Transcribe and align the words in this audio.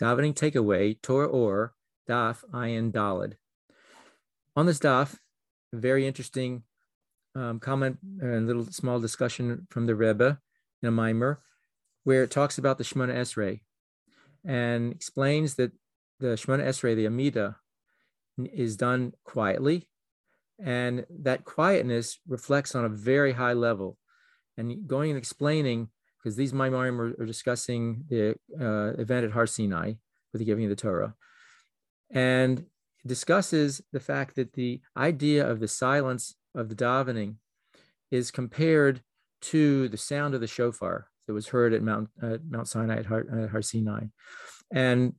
davening 0.00 0.34
takeaway, 0.34 1.00
Torah 1.02 1.28
Ohr 1.28 1.74
daf 2.08 2.44
ayin 2.52 2.92
dalid. 2.92 3.34
On 4.54 4.66
this 4.66 4.78
daf, 4.78 5.18
very 5.72 6.06
interesting 6.06 6.62
um, 7.34 7.60
comment 7.60 7.98
and 8.20 8.46
little 8.46 8.66
small 8.66 9.00
discussion 9.00 9.66
from 9.70 9.86
the 9.86 9.94
Rebbe 9.94 10.40
in 10.82 10.88
a 10.88 10.92
maamar, 10.92 11.38
where 12.04 12.22
it 12.22 12.30
talks 12.30 12.58
about 12.58 12.78
the 12.78 12.84
Shemona 12.84 13.14
Esrei 13.14 13.60
and 14.44 14.92
explains 14.92 15.56
that 15.56 15.72
the 16.20 16.28
Shemona 16.28 16.64
Esrei, 16.64 16.94
the 16.94 17.06
Amida, 17.06 17.56
is 18.38 18.76
done 18.76 19.12
quietly, 19.24 19.88
and 20.62 21.04
that 21.10 21.44
quietness 21.44 22.18
reflects 22.26 22.74
on 22.74 22.84
a 22.84 22.88
very 22.88 23.32
high 23.32 23.52
level. 23.52 23.98
And 24.56 24.86
going 24.86 25.10
and 25.10 25.18
explaining, 25.18 25.88
because 26.26 26.34
these 26.34 26.52
Maimarim 26.52 26.98
are, 26.98 27.22
are 27.22 27.24
discussing 27.24 28.02
the 28.08 28.34
uh, 28.60 29.00
event 29.00 29.24
at 29.24 29.30
Har 29.30 29.46
Sinai 29.46 29.92
with 30.32 30.40
the 30.40 30.44
giving 30.44 30.64
of 30.64 30.70
the 30.70 30.74
Torah, 30.74 31.14
and 32.10 32.66
discusses 33.06 33.80
the 33.92 34.00
fact 34.00 34.34
that 34.34 34.54
the 34.54 34.80
idea 34.96 35.48
of 35.48 35.60
the 35.60 35.68
silence 35.68 36.34
of 36.52 36.68
the 36.68 36.74
davening 36.74 37.36
is 38.10 38.32
compared 38.32 39.02
to 39.40 39.88
the 39.88 39.96
sound 39.96 40.34
of 40.34 40.40
the 40.40 40.48
shofar 40.48 41.06
that 41.28 41.32
was 41.32 41.46
heard 41.46 41.72
at 41.72 41.84
Mount 41.84 42.08
uh, 42.20 42.38
Mount 42.50 42.66
Sinai 42.66 42.96
at 42.96 43.06
Har, 43.06 43.24
uh, 43.32 43.46
Har 43.46 43.62
Sinai, 43.62 44.06
and 44.72 45.12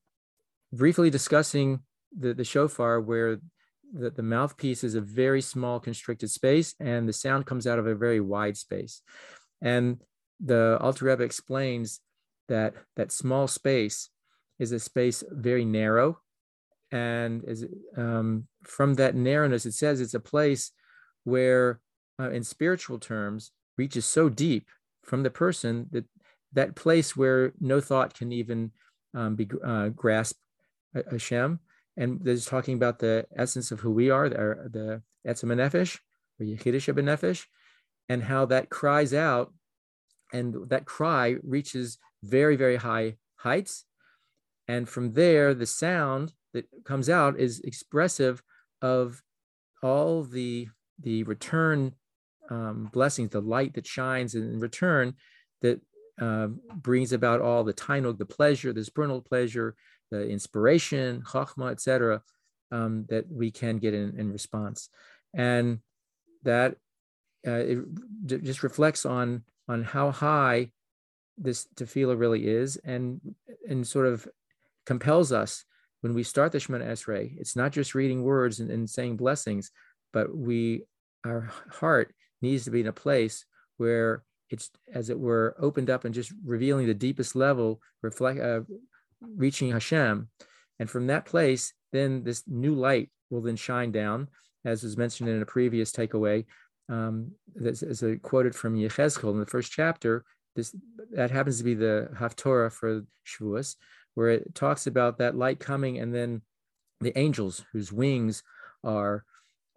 briefly 0.74 1.10
discussing 1.10 1.80
the, 2.20 2.34
the 2.34 2.44
shofar 2.44 3.00
where 3.00 3.38
the, 3.94 4.10
the 4.10 4.24
mouthpiece 4.24 4.84
is 4.84 4.96
a 4.96 5.00
very 5.00 5.40
small 5.40 5.80
constricted 5.80 6.30
space 6.30 6.76
and 6.82 7.08
the 7.08 7.14
sound 7.14 7.46
comes 7.46 7.66
out 7.66 7.80
of 7.80 7.88
a 7.88 7.96
very 7.96 8.20
wide 8.20 8.58
space. 8.58 9.02
And 9.62 10.02
the 10.40 10.78
Alter 10.82 11.06
Rebbe 11.06 11.24
explains 11.24 12.02
that 12.48 12.74
that 12.96 13.12
small 13.12 13.48
space 13.48 14.10
is 14.60 14.72
a 14.72 14.80
space 14.80 15.24
very 15.30 15.66
narrow. 15.66 16.20
And 16.92 17.44
is, 17.44 17.66
um, 17.98 18.48
from 18.64 18.94
that 18.96 19.16
narrowness, 19.16 19.66
it 19.66 19.74
says 19.74 20.00
it's 20.00 20.14
a 20.14 20.20
place 20.20 20.72
where, 21.26 21.82
uh, 22.20 22.32
in 22.32 22.44
spiritual 22.44 22.98
terms, 22.98 23.52
reaches 23.78 24.06
so 24.06 24.30
deep 24.30 24.70
from 25.04 25.24
the 25.24 25.30
person 25.30 25.88
that 25.92 26.06
that 26.54 26.76
place 26.76 27.16
where 27.16 27.54
no 27.60 27.82
thought 27.82 28.14
can 28.14 28.32
even 28.32 28.72
um, 29.14 29.36
be 29.36 29.48
uh, 29.64 29.90
grasped 29.90 30.40
Hashem 31.12 31.60
and 31.98 32.24
this 32.24 32.40
is 32.40 32.46
talking 32.46 32.76
about 32.76 33.00
the 33.00 33.26
essence 33.36 33.72
of 33.72 33.80
who 33.80 33.92
we 33.92 34.12
are, 34.12 34.30
the, 34.30 34.70
the 34.72 35.02
Etzem 35.28 35.52
Nefesh, 35.52 36.00
or 36.40 36.46
Yechidish 36.46 36.94
Nefesh, 36.94 37.46
and 38.08 38.24
how 38.24 38.46
that 38.46 38.70
cries 38.70 39.14
out, 39.14 39.52
and 40.34 40.70
that 40.70 40.86
cry 40.86 41.36
reaches 41.44 41.98
very, 42.24 42.56
very 42.56 42.78
high 42.78 43.16
heights. 43.36 43.86
And 44.68 44.88
from 44.88 45.14
there, 45.14 45.54
the 45.54 45.66
sound 45.66 46.34
that 46.54 46.66
comes 46.84 47.10
out 47.10 47.40
is 47.40 47.62
expressive 47.62 48.44
of 48.82 49.22
all 49.82 50.24
the, 50.24 50.68
the 51.02 51.24
return 51.24 51.94
um, 52.50 52.90
blessings, 52.92 53.30
the 53.30 53.42
light 53.42 53.74
that 53.76 53.86
shines 53.86 54.36
in 54.36 54.60
return 54.60 55.14
that 55.62 55.82
uh, 56.20 56.48
brings 56.76 57.14
about 57.14 57.42
all 57.42 57.64
the 57.64 57.74
taanug, 57.74 58.18
the 58.18 58.26
pleasure, 58.26 58.74
the 58.74 58.84
spiritual 58.84 59.22
pleasure, 59.22 59.76
the 60.12 60.28
inspiration, 60.28 61.22
chachma, 61.22 61.72
etc., 61.72 62.22
um, 62.72 63.06
that 63.10 63.26
we 63.32 63.52
can 63.52 63.78
get 63.78 63.94
in, 63.94 64.20
in 64.20 64.32
response, 64.32 64.90
and 65.34 65.80
that 66.44 66.76
uh, 67.48 67.64
it 67.64 68.44
just 68.44 68.64
reflects 68.64 69.06
on 69.06 69.44
on 69.68 69.84
how 69.84 70.12
high 70.12 70.72
this 71.38 71.68
tefillah 71.76 72.20
really 72.20 72.48
is, 72.48 72.78
and 72.78 73.22
and 73.70 73.86
sort 73.86 74.08
of 74.08 74.28
compels 74.86 75.32
us 75.32 75.66
when 76.02 76.14
we 76.14 76.24
start 76.24 76.52
the 76.52 76.58
Shemona 76.58 76.88
Esrei. 76.88 77.36
It's 77.38 77.56
not 77.56 77.72
just 77.72 77.96
reading 77.96 78.24
words 78.24 78.60
and, 78.60 78.72
and 78.72 78.90
saying 78.90 79.18
blessings, 79.18 79.72
but 80.14 80.36
we 80.36 80.84
our 81.26 81.52
heart 81.70 82.14
needs 82.42 82.64
to 82.66 82.72
be 82.72 82.82
in 82.82 82.88
a 82.88 82.94
place 82.94 83.46
where 83.78 84.24
it's 84.50 84.72
as 84.94 85.10
it 85.10 85.20
were 85.20 85.56
opened 85.60 85.90
up 85.90 86.06
and 86.06 86.16
just 86.16 86.32
revealing 86.46 86.88
the 86.88 86.94
deepest 86.94 87.36
level 87.36 87.82
reflect 88.02 88.40
uh, 88.40 88.62
reaching 89.22 89.72
Hashem. 89.72 90.30
And 90.80 90.90
from 90.90 91.08
that 91.08 91.26
place, 91.26 91.74
then 91.92 92.24
this 92.24 92.44
new 92.48 92.76
light 92.76 93.10
will 93.30 93.42
then 93.42 93.56
shine 93.56 93.92
down, 93.92 94.28
as 94.64 94.84
was 94.84 94.98
mentioned 94.98 95.30
in 95.30 95.42
a 95.42 95.46
previous 95.46 95.92
takeaway. 95.92 96.46
Um, 96.90 97.32
a 97.62 98.16
quoted 98.22 98.56
from 98.56 98.76
Yechezkel 98.76 99.32
in 99.32 99.40
the 99.40 99.46
first 99.46 99.72
chapter, 99.72 100.24
this 100.56 100.76
that 101.12 101.32
happens 101.32 101.58
to 101.58 101.64
be 101.64 101.74
the 101.74 102.10
Haftorah 102.16 102.72
for 102.72 103.04
Shavuos, 103.26 103.76
where 104.16 104.30
it 104.30 104.56
talks 104.56 104.88
about 104.88 105.18
that 105.18 105.36
light 105.36 105.60
coming 105.60 106.00
and 106.00 106.14
then 106.14 106.42
the 107.02 107.18
angels 107.18 107.64
whose 107.72 107.92
wings 107.92 108.44
are 108.84 109.24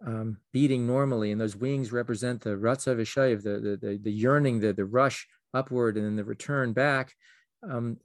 um, 0.05 0.37
beating 0.51 0.87
normally, 0.87 1.31
and 1.31 1.39
those 1.39 1.55
wings 1.55 1.91
represent 1.91 2.41
the 2.41 2.51
Ratzo 2.51 2.95
V'shov, 2.95 3.43
the, 3.43 3.59
the, 3.59 3.77
the, 3.77 3.99
the 4.01 4.11
yearning, 4.11 4.59
the, 4.59 4.73
the 4.73 4.85
rush 4.85 5.27
upward, 5.53 5.97
and 5.97 6.05
then 6.05 6.15
the 6.15 6.23
return 6.23 6.73
back, 6.73 7.13
um, 7.69 7.97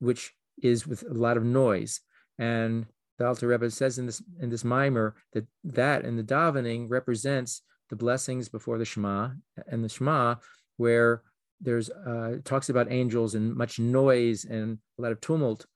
which 0.00 0.32
is 0.62 0.86
with 0.86 1.02
a 1.02 1.14
lot 1.14 1.36
of 1.36 1.44
noise. 1.44 2.00
And 2.38 2.86
the 3.18 3.26
Alter 3.26 3.48
Rebbe 3.48 3.70
says 3.70 3.98
in 3.98 4.06
this 4.06 4.22
in 4.40 4.50
this 4.50 4.64
maamar 4.64 5.12
that 5.32 5.46
that 5.64 6.04
in 6.04 6.16
the 6.16 6.22
davening 6.22 6.86
represents 6.90 7.62
the 7.90 7.96
blessings 7.96 8.48
before 8.48 8.78
the 8.78 8.84
Shema 8.84 9.30
and 9.66 9.84
the 9.84 9.88
Shema, 9.88 10.36
where 10.76 11.22
there's 11.60 11.90
uh, 11.90 12.38
talks 12.44 12.68
about 12.68 12.90
angels 12.90 13.34
and 13.34 13.54
much 13.54 13.78
noise 13.78 14.44
and 14.44 14.78
a 14.98 15.02
lot 15.02 15.12
of 15.12 15.20
tumult. 15.20 15.66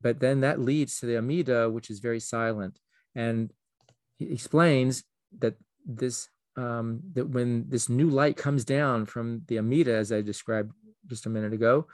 But 0.00 0.20
then 0.20 0.40
that 0.40 0.60
leads 0.60 0.98
to 0.98 1.06
the 1.06 1.18
Amida, 1.18 1.70
which 1.70 1.90
is 1.90 2.00
very 2.00 2.20
silent. 2.20 2.78
And 3.14 3.52
he 4.18 4.32
explains 4.32 5.04
that 5.38 5.54
this 5.86 6.28
um, 6.56 7.00
that 7.14 7.28
when 7.28 7.66
this 7.68 7.88
new 7.88 8.10
light 8.10 8.36
comes 8.36 8.64
down 8.64 9.06
from 9.06 9.42
the 9.46 9.58
Amida, 9.58 9.94
as 9.94 10.12
I 10.12 10.20
described 10.20 10.72
just 11.06 11.26
a 11.26 11.30
minute 11.30 11.52
ago, 11.52 11.86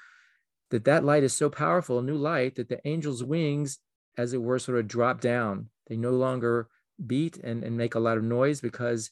that 0.71 0.85
that 0.85 1.05
light 1.05 1.23
is 1.23 1.33
so 1.33 1.49
powerful, 1.49 1.99
a 1.99 2.03
new 2.03 2.17
light, 2.17 2.57
that 2.57 2.69
the 2.69 2.85
angel's 2.87 3.23
wings, 3.23 3.79
as 4.17 4.33
it 4.33 4.43
were, 4.43 4.59
sort 4.59 4.79
of 4.79 4.89
drop 4.89 5.21
down. 5.21 5.69
They 5.87 5.97
no 5.97 6.11
longer 6.11 6.69
beat 7.07 7.37
and, 7.39 7.65
and 7.65 7.77
make 7.77 7.95
a 7.95 8.01
lot 8.01 8.17
of 8.17 8.25
noise 8.25 8.61
because 8.61 9.11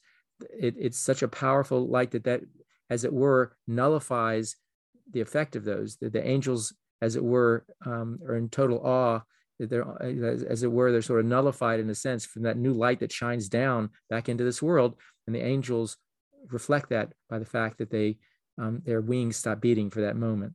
it, 0.59 0.75
it's 0.77 0.99
such 0.99 1.21
a 1.21 1.27
powerful 1.27 1.87
light 1.87 2.11
that 2.11 2.25
that, 2.25 2.41
as 2.89 3.03
it 3.03 3.13
were, 3.13 3.55
nullifies 3.67 4.55
the 5.11 5.21
effect 5.21 5.55
of 5.55 5.65
those. 5.65 5.97
The, 5.97 6.09
the 6.09 6.25
angels, 6.25 6.73
as 7.01 7.15
it 7.15 7.23
were, 7.23 7.65
um, 7.85 8.19
are 8.27 8.35
in 8.35 8.49
total 8.49 8.79
awe. 8.85 9.21
That 9.59 9.71
they're, 9.71 9.85
as 10.47 10.61
it 10.61 10.71
were, 10.71 10.91
they're 10.91 11.01
sort 11.01 11.21
of 11.21 11.25
nullified 11.25 11.79
in 11.79 11.89
a 11.89 11.95
sense 11.95 12.25
from 12.25 12.43
that 12.43 12.57
new 12.57 12.73
light 12.73 12.99
that 12.99 13.11
shines 13.11 13.49
down 13.49 13.89
back 14.07 14.29
into 14.29 14.43
this 14.43 14.61
world. 14.61 14.95
And 15.25 15.35
the 15.35 15.43
angels 15.43 15.97
reflect 16.49 16.89
that 16.89 17.13
by 17.27 17.39
the 17.39 17.45
fact 17.45 17.79
that 17.79 17.89
they 17.89 18.17
um, 18.59 18.81
their 18.85 19.01
wings 19.01 19.37
stop 19.37 19.61
beating 19.61 19.89
for 19.89 20.01
that 20.01 20.15
moment 20.15 20.53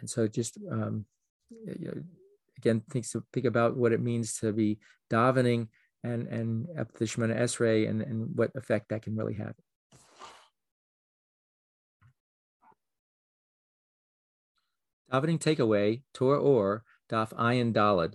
and 0.00 0.08
so 0.08 0.26
just 0.26 0.58
um, 0.70 1.04
you 1.50 1.86
know, 1.86 2.02
again 2.58 2.82
think 2.90 3.06
think 3.32 3.46
about 3.46 3.76
what 3.76 3.92
it 3.92 4.00
means 4.00 4.38
to 4.38 4.52
be 4.52 4.78
davening 5.10 5.68
and 6.04 6.26
and 6.28 6.68
up 6.78 6.92
the 6.94 7.04
Shemona 7.04 7.38
Esrei 7.38 7.88
and 7.88 8.02
and 8.02 8.36
what 8.36 8.50
effect 8.54 8.88
that 8.90 9.02
can 9.02 9.16
really 9.16 9.34
have. 9.34 9.54
Davening 15.12 15.38
takeaway 15.38 16.02
Torah 16.12 16.40
Ohr 16.40 16.84
Daf 17.10 17.32
Ayin 17.34 17.72
Dalad. 17.72 18.14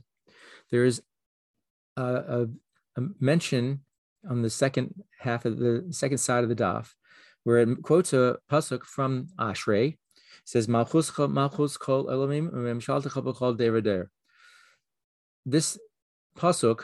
There 0.69 0.85
is 0.85 1.01
a, 1.97 2.03
a, 2.03 2.47
a, 2.97 3.01
mention 3.19 3.81
on 4.29 4.41
the 4.41 4.49
second 4.49 5.03
half 5.19 5.45
of 5.45 5.57
the 5.57 5.88
second 5.91 6.19
side 6.19 6.43
of 6.43 6.49
the 6.49 6.55
Daf 6.55 6.93
where 7.43 7.57
it 7.57 7.81
quotes 7.81 8.13
a 8.13 8.38
pasuk 8.49 8.83
from 8.83 9.27
Ashrei, 9.38 9.97
says 10.45 10.67
Malchus 10.67 11.11
Malchus 11.17 11.78
Kol 11.78 12.05
Olamim. 12.05 12.49
This 15.46 15.78
pasuk 16.37 16.84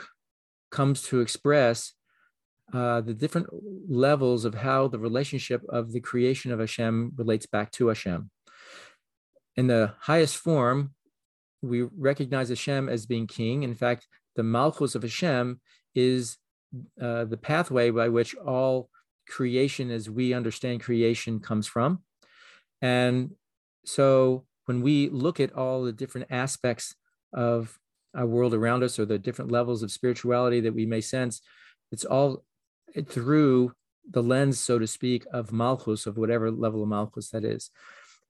comes 0.70 1.02
to 1.02 1.20
express 1.20 1.92
uh, 2.72 3.00
the 3.00 3.14
different 3.14 3.48
levels 3.88 4.44
of 4.44 4.54
how 4.54 4.88
the 4.88 4.98
relationship 4.98 5.62
of 5.68 5.92
the 5.92 6.00
creation 6.00 6.52
of 6.52 6.60
Hashem 6.60 7.12
relates 7.16 7.46
back 7.46 7.72
to 7.72 7.88
Hashem. 7.88 8.30
In 9.56 9.66
the 9.66 9.94
highest 9.98 10.36
form, 10.36 10.94
we 11.62 11.82
recognize 11.82 12.48
Hashem 12.48 12.88
as 12.88 13.06
being 13.06 13.26
king. 13.26 13.64
In 13.64 13.74
fact, 13.74 14.06
the 14.36 14.42
Malchus 14.42 14.94
of 14.94 15.02
Hashem 15.02 15.60
is 15.94 16.38
uh, 17.00 17.24
the 17.24 17.36
pathway 17.36 17.90
by 17.90 18.08
which 18.08 18.36
all 18.36 18.88
creation, 19.28 19.90
as 19.90 20.08
we 20.08 20.32
understand 20.32 20.80
creation, 20.80 21.40
comes 21.40 21.66
from. 21.66 22.02
And 22.80 23.32
so 23.84 24.44
when 24.66 24.82
we 24.82 25.08
look 25.08 25.40
at 25.40 25.52
all 25.54 25.82
the 25.82 25.92
different 25.92 26.28
aspects 26.30 26.94
of 27.32 27.79
our 28.14 28.26
world 28.26 28.54
around 28.54 28.82
us 28.82 28.98
or 28.98 29.04
the 29.04 29.18
different 29.18 29.50
levels 29.50 29.82
of 29.82 29.92
spirituality 29.92 30.60
that 30.60 30.74
we 30.74 30.86
may 30.86 31.00
sense, 31.00 31.40
it's 31.92 32.04
all 32.04 32.44
through 33.06 33.72
the 34.08 34.22
lens, 34.22 34.58
so 34.58 34.78
to 34.78 34.86
speak, 34.86 35.24
of 35.32 35.52
Malchus, 35.52 36.06
of 36.06 36.16
whatever 36.16 36.50
level 36.50 36.82
of 36.82 36.88
Malchus 36.88 37.30
that 37.30 37.44
is. 37.44 37.70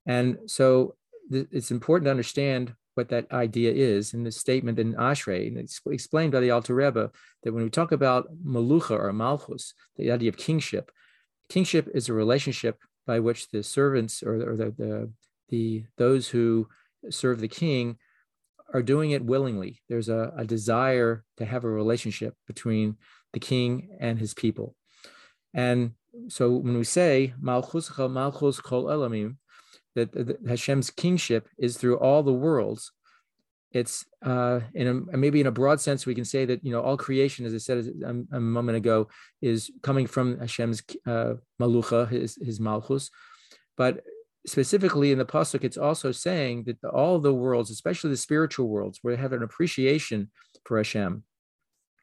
And 0.06 0.38
so 0.46 0.94
th- 1.30 1.48
it's 1.50 1.70
important 1.70 2.06
to 2.06 2.10
understand 2.10 2.74
what 2.94 3.08
that 3.08 3.30
idea 3.32 3.72
is 3.72 4.14
in 4.14 4.24
the 4.24 4.32
statement 4.32 4.78
in 4.78 4.94
Ashrei, 4.94 5.48
and 5.48 5.56
it's 5.56 5.80
explained 5.86 6.32
by 6.32 6.40
the 6.40 6.50
Alter 6.50 6.74
Rebbe 6.74 7.10
that 7.42 7.52
when 7.52 7.62
we 7.62 7.70
talk 7.70 7.92
about 7.92 8.28
melucha 8.44 8.98
or 8.98 9.12
malchus, 9.12 9.72
the 9.96 10.10
idea 10.10 10.28
of 10.28 10.36
kingship, 10.36 10.90
kingship 11.48 11.88
is 11.94 12.08
a 12.08 12.12
relationship 12.12 12.78
by 13.06 13.20
which 13.20 13.48
the 13.50 13.62
servants 13.62 14.22
or, 14.22 14.50
or 14.50 14.56
the, 14.56 14.74
the, 14.76 15.10
the 15.48 15.84
those 15.96 16.28
who 16.28 16.68
serve 17.08 17.40
the 17.40 17.48
king 17.48 17.96
are 18.72 18.82
doing 18.82 19.10
it 19.10 19.24
willingly. 19.24 19.82
There's 19.88 20.08
a, 20.08 20.32
a 20.36 20.44
desire 20.44 21.24
to 21.38 21.44
have 21.44 21.64
a 21.64 21.70
relationship 21.70 22.34
between 22.46 22.96
the 23.32 23.40
king 23.40 23.96
and 24.00 24.18
his 24.18 24.34
people. 24.34 24.74
And 25.54 25.92
so 26.28 26.50
when 26.50 26.76
we 26.76 26.84
say 26.84 27.34
malchus 27.40 27.90
malchus 27.98 28.60
kol 28.60 28.84
olamim, 28.84 29.36
that, 29.94 30.12
that 30.12 30.38
Hashem's 30.46 30.90
kingship 30.90 31.48
is 31.58 31.76
through 31.76 31.98
all 31.98 32.22
the 32.22 32.32
worlds. 32.32 32.92
It's 33.72 34.04
uh, 34.24 34.60
in 34.74 34.88
a, 35.12 35.16
maybe 35.16 35.40
in 35.40 35.46
a 35.46 35.52
broad 35.52 35.80
sense 35.80 36.04
we 36.04 36.14
can 36.14 36.24
say 36.24 36.44
that 36.44 36.64
you 36.64 36.72
know 36.72 36.80
all 36.80 36.96
creation, 36.96 37.46
as 37.46 37.54
I 37.54 37.58
said 37.58 37.86
a, 38.04 38.36
a 38.36 38.40
moment 38.40 38.76
ago, 38.76 39.08
is 39.40 39.70
coming 39.82 40.06
from 40.08 40.38
Hashem's 40.40 40.82
uh, 41.06 41.34
melucha, 41.60 42.08
his 42.08 42.36
his 42.42 42.58
malchus, 42.58 43.10
but 43.76 44.02
specifically 44.46 45.12
in 45.12 45.18
the 45.18 45.24
pasuk, 45.24 45.64
it's 45.64 45.76
also 45.76 46.12
saying 46.12 46.64
that 46.64 46.82
all 46.84 47.18
the 47.18 47.34
worlds, 47.34 47.70
especially 47.70 48.10
the 48.10 48.16
spiritual 48.16 48.68
worlds, 48.68 48.98
where 49.02 49.14
they 49.14 49.22
have 49.22 49.32
an 49.32 49.42
appreciation 49.42 50.30
for 50.64 50.76
Hashem, 50.78 51.24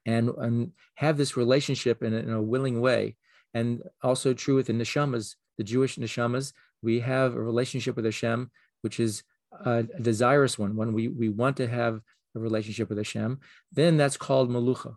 and, 0.06 0.30
and 0.38 0.72
have 0.95 1.18
this 1.18 1.36
relationship 1.36 2.01
in 2.04 2.13
a, 2.13 2.18
in 2.18 2.31
a 2.31 2.42
willing 2.42 2.80
way, 2.80 3.16
and 3.54 3.81
also 4.01 4.34
true 4.34 4.56
with 4.56 4.68
the 4.68 4.74
neshamas, 4.74 5.36
the 5.57 5.63
Jewish 5.63 5.98
neshamas, 5.98 6.54
we 6.81 7.00
have 7.00 7.36
a 7.36 7.42
relationship 7.42 7.95
with 7.95 8.06
Hashem, 8.06 8.51
which 8.81 9.00
is 9.00 9.24
a, 9.66 9.80
a 9.80 10.01
desirous 10.01 10.57
one, 10.57 10.75
when 10.75 10.94
we 10.94 11.07
we 11.07 11.30
want 11.30 11.57
to 11.57 11.68
have 11.68 12.01
a 12.36 12.40
relationship 12.40 12.90
with 12.90 13.00
Hashem. 13.00 13.40
Then 13.72 13.98
that's 13.98 14.18
called 14.18 14.50
melucha. 14.50 14.95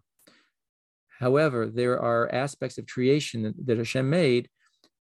However, 1.18 1.66
there 1.66 2.00
are 2.00 2.32
aspects 2.34 2.78
of 2.78 2.86
creation 2.86 3.42
that, 3.42 3.66
that 3.66 3.78
Hashem 3.78 4.08
made 4.08 4.48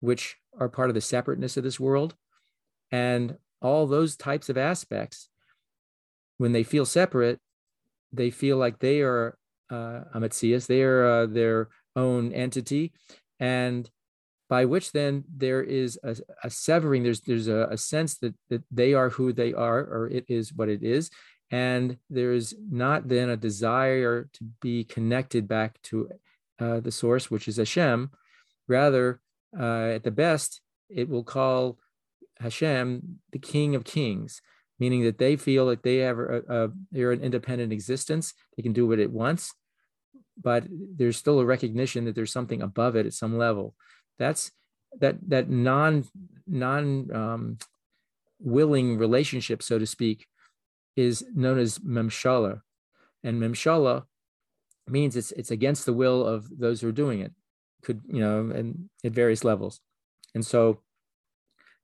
which 0.00 0.36
are 0.58 0.68
part 0.68 0.90
of 0.90 0.94
the 0.94 1.00
separateness 1.00 1.56
of 1.56 1.64
this 1.64 1.80
world. 1.80 2.14
And 2.90 3.36
all 3.60 3.86
those 3.86 4.16
types 4.16 4.48
of 4.48 4.56
aspects, 4.56 5.28
when 6.38 6.52
they 6.52 6.62
feel 6.62 6.86
separate, 6.86 7.40
they 8.12 8.30
feel 8.30 8.56
like 8.56 8.78
they 8.78 9.02
are 9.02 9.36
uh, 9.70 10.04
amatzias, 10.14 10.66
they 10.66 10.82
are 10.82 11.04
uh, 11.04 11.26
their 11.26 11.68
own 11.94 12.32
entity, 12.32 12.92
and 13.38 13.90
by 14.48 14.64
which 14.64 14.92
then 14.92 15.24
there 15.36 15.62
is 15.62 15.98
a, 16.02 16.16
a 16.42 16.48
severing. 16.48 17.02
There's 17.02 17.20
there's 17.20 17.48
a, 17.48 17.68
a, 17.70 17.76
sense 17.76 18.16
that 18.18 18.34
that 18.48 18.62
they 18.70 18.94
are 18.94 19.10
who 19.10 19.32
they 19.32 19.52
are, 19.52 19.80
or 19.80 20.08
it 20.08 20.24
is 20.28 20.54
what 20.54 20.68
it 20.70 20.82
is, 20.82 21.10
and 21.50 21.98
there 22.08 22.32
is 22.32 22.56
not 22.70 23.08
then 23.08 23.28
a 23.28 23.36
desire 23.36 24.28
to 24.32 24.44
be 24.62 24.84
connected 24.84 25.46
back 25.46 25.80
to 25.84 26.08
uh, 26.58 26.80
the 26.80 26.92
source, 26.92 27.30
which 27.30 27.46
is 27.46 27.58
Hashem. 27.58 28.10
Rather, 28.68 29.20
uh, 29.58 29.92
at 29.94 30.04
the 30.04 30.10
best, 30.10 30.60
it 30.88 31.08
will 31.08 31.24
call 31.24 31.78
Hashem 32.40 33.20
the 33.32 33.38
King 33.38 33.74
of 33.74 33.84
Kings, 33.84 34.40
meaning 34.78 35.04
that 35.04 35.18
they 35.18 35.36
feel 35.36 35.66
that 35.66 35.82
they 35.82 35.98
have 35.98 36.18
a, 36.18 36.42
a, 36.48 36.68
they're 36.90 37.12
an 37.12 37.22
independent 37.22 37.72
existence. 37.72 38.34
They 38.56 38.62
can 38.62 38.72
do 38.72 38.86
what 38.86 38.98
it 38.98 39.10
wants, 39.10 39.54
but 40.40 40.64
there's 40.70 41.16
still 41.16 41.40
a 41.40 41.44
recognition 41.44 42.04
that 42.04 42.14
there's 42.14 42.32
something 42.32 42.62
above 42.62 42.96
it 42.96 43.06
at 43.06 43.14
some 43.14 43.36
level. 43.36 43.74
That's 44.18 44.52
that 45.00 45.16
that 45.28 45.48
non 45.50 46.04
non 46.46 47.14
um, 47.14 47.58
willing 48.40 48.98
relationship, 48.98 49.62
so 49.62 49.78
to 49.78 49.86
speak, 49.86 50.26
is 50.96 51.24
known 51.34 51.58
as 51.58 51.78
memshala, 51.78 52.60
and 53.22 53.40
memshala 53.40 54.04
means 54.88 55.16
it's 55.16 55.32
it's 55.32 55.50
against 55.50 55.86
the 55.86 55.92
will 55.92 56.26
of 56.26 56.48
those 56.58 56.80
who 56.80 56.88
are 56.88 56.92
doing 56.92 57.20
it 57.20 57.32
could 57.82 58.02
you 58.06 58.20
know 58.20 58.50
and 58.50 58.88
at 59.04 59.12
various 59.12 59.44
levels. 59.44 59.80
And 60.34 60.44
so 60.44 60.80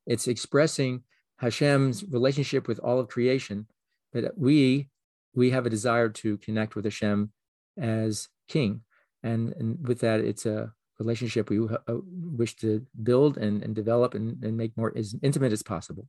it's 0.07 0.29
expressing 0.29 1.03
hashem's 1.39 2.05
relationship 2.05 2.69
with 2.69 2.79
all 2.79 2.99
of 2.99 3.09
creation 3.09 3.67
that 4.13 4.37
we 4.39 4.89
we 5.35 5.51
have 5.51 5.67
a 5.67 5.71
desire 5.71 6.09
to 6.09 6.39
connect 6.39 6.77
with 6.77 6.85
hashem 6.85 7.33
as 7.79 8.29
king. 8.49 8.83
And, 9.23 9.55
and 9.59 9.89
with 9.89 10.01
that 10.01 10.21
it's 10.21 10.47
a 10.47 10.73
relationship 10.99 11.49
we 11.49 11.59
uh, 11.59 11.95
wish 12.37 12.55
to 12.57 12.87
build 13.03 13.37
and, 13.39 13.63
and 13.63 13.75
develop 13.75 14.15
and, 14.15 14.43
and 14.45 14.57
make 14.57 14.77
more 14.77 14.93
as 14.97 15.17
intimate 15.23 15.53
as 15.53 15.63
possible 15.63 16.07